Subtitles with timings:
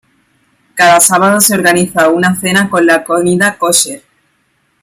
[0.73, 4.01] Cada sábado se organiza una cena con la comida kosher.